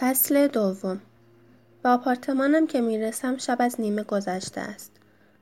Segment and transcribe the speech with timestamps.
[0.00, 1.00] فصل دوم.
[1.82, 4.92] به آپارتمانم که می‌رسم شب از نیمه گذشته است.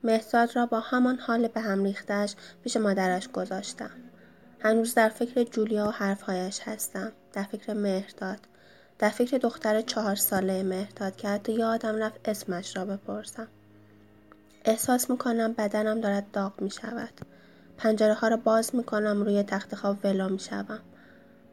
[0.03, 3.89] مهزاد را با همان حال به هم ریختش پیش مادرش گذاشتم.
[4.59, 7.11] هنوز در فکر جولیا و حرفهایش هستم.
[7.33, 8.39] در فکر مهرداد.
[8.99, 13.47] در فکر دختر چهار ساله مهرداد که حتی یادم رفت اسمش را بپرسم.
[14.65, 17.21] احساس می‌کنم بدنم دارد داغ می شود.
[17.77, 20.79] پنجره ها را باز می‌کنم روی تخت خواب ولو می شوم.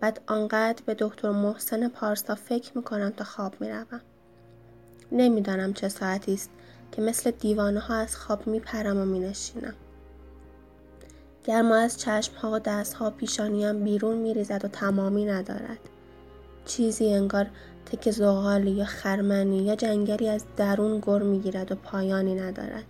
[0.02, 4.00] بعد آنقدر به دکتر محسن پارسا فکر می‌کنم تا خواب می‌روم.
[5.12, 6.50] نمی‌دانم چه ساعتی است
[6.92, 9.74] که مثل دیوانه ها از خواب میپرم و مینشینم.
[11.44, 15.78] گرما از چشم ها و دست ها پیشانیم بیرون میریزد و تمامی ندارد.
[16.64, 17.46] چیزی انگار
[17.86, 22.84] تک زغالی یا خرمنی یا جنگلی از درون گر می‌گیرد و پایانی ندارد.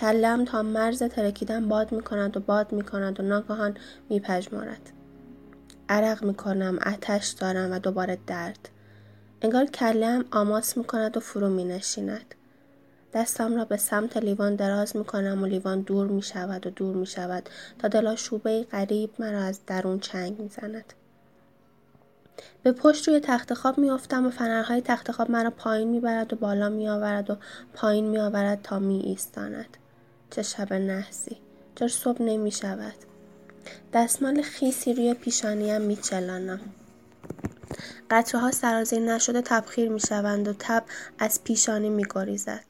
[0.00, 3.76] کلم تا مرز ترکیدن باد می‌کند و باد می‌کند و ناگهان
[4.10, 4.93] میپژمرد.
[5.88, 8.68] عرق می‌کنم اتش دارم و دوباره درد
[9.42, 12.34] انگار کلم آماس می‌کند و فرو می نشیند.
[13.14, 16.96] دستم را به سمت لیوان دراز می کنم و لیوان دور می شود و دور
[16.96, 20.92] می شود تا دلا شوبه غریب مرا از درون چنگ می زند.
[22.62, 26.32] به پشت روی تخت خواب می افتم و فنرهای تخت خواب مرا پایین می برد
[26.32, 27.36] و بالا می آورد و
[27.74, 29.76] پایین می آورد تا می ایستاند.
[30.30, 31.36] چه شب نحسی.
[31.74, 32.94] چرا صبح نمی شود.
[33.94, 36.60] دستمال خیسی روی پیشانیم میچلانم
[38.10, 40.84] قطره ها سرازیر نشده تبخیر می شوند و تب
[41.18, 42.64] از پیشانی می گریزد.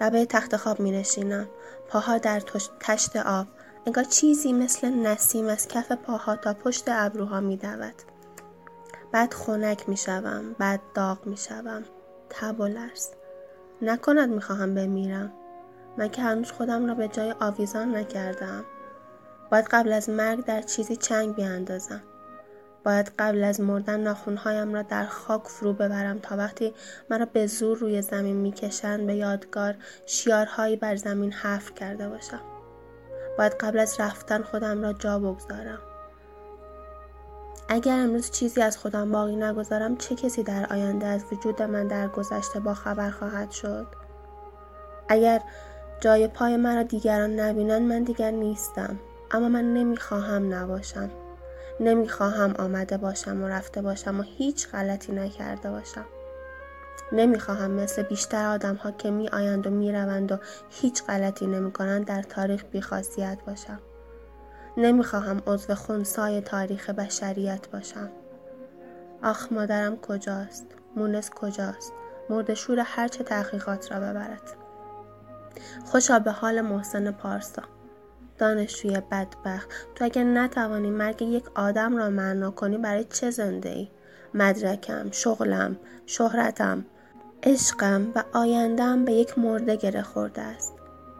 [0.00, 1.48] لبه تخت خواب می نشینم.
[1.88, 2.40] پاها در
[2.80, 3.46] تشت آب.
[3.86, 7.94] انگار چیزی مثل نسیم از کف پاها تا پشت ابروها می دود.
[9.12, 10.56] بعد خونک می شوم.
[10.58, 11.84] بعد داغ می شوم.
[12.30, 13.08] تب و لرز.
[13.82, 15.32] نکند می خواهم بمیرم.
[15.96, 18.64] من که هنوز خودم را به جای آویزان نکردم.
[19.52, 22.02] باید قبل از مرگ در چیزی چنگ بیاندازم.
[22.84, 26.74] باید قبل از مردن ناخونهایم را در خاک فرو ببرم تا وقتی
[27.10, 29.74] مرا به زور روی زمین می‌کشند به یادگار
[30.06, 32.40] شیارهایی بر زمین حفر کرده باشم.
[33.38, 35.78] باید قبل از رفتن خودم را جا بگذارم.
[37.68, 42.08] اگر امروز چیزی از خودم باقی نگذارم چه کسی در آینده از وجود من در
[42.08, 43.86] گذشته با خبر خواهد شد؟
[45.08, 45.40] اگر
[46.00, 48.98] جای پای مرا دیگران نبینند من دیگر نیستم.
[49.32, 51.10] اما من نمی‌خواهم نباشم.
[51.80, 56.04] نمی‌خواهم آمده باشم و رفته باشم و هیچ غلطی نکرده باشم.
[57.12, 60.38] نمی‌خواهم مثل بیشتر آدم ها که می آیند و می روند و
[60.70, 63.80] هیچ غلطی نمی کنند در تاریخ بیخاصیت باشم.
[64.76, 68.10] نمی‌خواهم عضو خونسای تاریخ بشریت باشم.
[69.22, 70.66] آخ مادرم کجاست؟
[70.96, 71.92] مونس کجاست؟
[72.30, 74.56] مردشور هرچه تحقیقات را ببرد.
[75.84, 77.62] خوشا به حال محسن پارسا.
[78.38, 83.88] دانشجوی بدبخت تو اگر نتوانی مرگ یک آدم را معنا کنی برای چه زنده ای؟
[84.34, 85.76] مدرکم، شغلم،
[86.06, 86.84] شهرتم،
[87.42, 90.72] عشقم و آیندهم به یک مرده گره خورده است.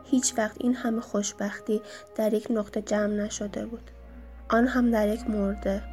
[0.03, 1.81] هیچ وقت این همه خوشبختی
[2.15, 3.91] در یک نقطه جمع نشده بود.
[4.49, 5.83] آن هم در یک مرده.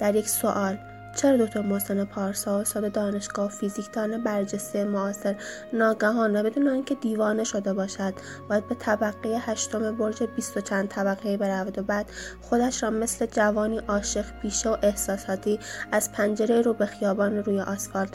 [0.00, 0.78] در یک سوال
[1.14, 5.36] چرا دکتر محسن پارسا استاد دانشگاه فیزیکدان برجسته معاصر
[5.72, 8.14] ناگهان و بدون آنکه دیوانه شده باشد
[8.48, 12.06] باید به طبقه هشتم برج بیست و چند طبقه برود و بعد
[12.42, 15.58] خودش را مثل جوانی عاشق پیشه و احساساتی
[15.92, 18.14] از پنجره رو به خیابان روی آسفالت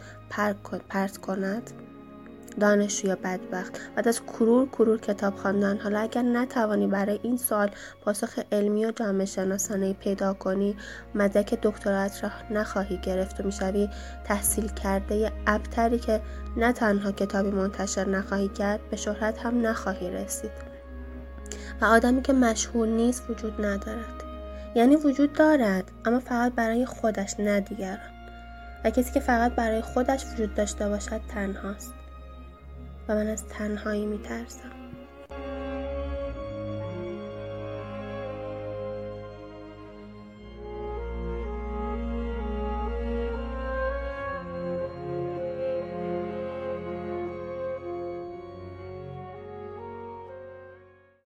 [0.89, 1.88] پرت کند؟
[2.59, 3.79] دانشجوی بدبخت.
[3.95, 5.77] بعد از کرور کرور کتاب خواندن.
[5.77, 7.69] حالا اگر نتوانی برای این سوال
[8.01, 10.75] پاسخ علمی و جامعه شناسانه پیدا کنی
[11.15, 13.89] مدرک دکترات را نخواهی گرفت و می‌شوی
[14.25, 16.21] تحصیل کرده ابتری که
[16.57, 20.51] نه تنها کتابی منتشر نخواهی کرد به شهرت هم نخواهی رسید.
[21.81, 24.23] و آدمی که مشهور نیست وجود ندارد.
[24.75, 27.99] یعنی وجود دارد اما فقط برای خودش نه دیگران.
[28.85, 31.93] و کسی که فقط برای خودش وجود داشته باشد تنهاست.
[33.09, 34.78] و من از تنهایی میترسم.